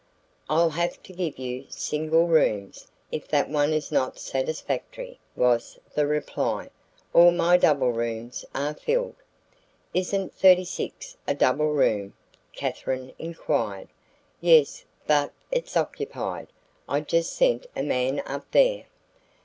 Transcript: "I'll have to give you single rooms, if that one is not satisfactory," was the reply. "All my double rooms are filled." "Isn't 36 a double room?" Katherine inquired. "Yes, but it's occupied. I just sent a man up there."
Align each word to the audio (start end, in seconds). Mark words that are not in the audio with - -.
"I'll 0.49 0.71
have 0.71 1.03
to 1.03 1.13
give 1.13 1.37
you 1.37 1.67
single 1.69 2.25
rooms, 2.25 2.87
if 3.11 3.27
that 3.27 3.49
one 3.49 3.71
is 3.71 3.91
not 3.91 4.17
satisfactory," 4.17 5.19
was 5.35 5.77
the 5.93 6.07
reply. 6.07 6.71
"All 7.13 7.29
my 7.29 7.55
double 7.55 7.91
rooms 7.91 8.43
are 8.55 8.73
filled." 8.73 9.13
"Isn't 9.93 10.33
36 10.33 11.17
a 11.27 11.35
double 11.35 11.69
room?" 11.71 12.15
Katherine 12.51 13.13
inquired. 13.19 13.89
"Yes, 14.39 14.85
but 15.05 15.33
it's 15.51 15.77
occupied. 15.77 16.47
I 16.89 17.01
just 17.01 17.33
sent 17.33 17.67
a 17.75 17.83
man 17.83 18.23
up 18.25 18.49
there." 18.49 18.85